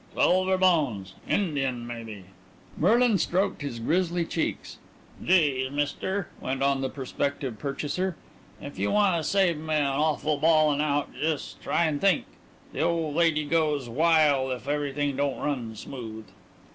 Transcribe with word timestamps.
"Silver 0.15 0.57
Bones. 0.57 1.13
Indian, 1.29 1.85
maybe." 1.85 2.23
Merlin, 2.75 3.19
stroked 3.19 3.61
his 3.61 3.77
grizzly 3.77 4.25
cheeks. 4.25 4.79
"Gees, 5.23 5.69
Mister," 5.69 6.27
went 6.39 6.63
on 6.63 6.81
the 6.81 6.89
prospective 6.89 7.59
purchaser, 7.59 8.15
"if 8.59 8.79
you 8.79 8.89
wanna 8.89 9.23
save 9.23 9.57
me 9.59 9.75
an 9.75 9.85
awful 9.85 10.37
bawln' 10.39 10.81
out 10.81 11.09
jes' 11.21 11.55
try 11.61 11.85
an' 11.85 11.99
think. 11.99 12.25
The 12.73 12.81
old 12.81 13.13
lady 13.13 13.45
goes 13.45 13.89
wile 13.89 14.49
if 14.49 14.67
everything 14.67 15.15
don't 15.15 15.37
run 15.37 15.75
smooth." 15.75 16.25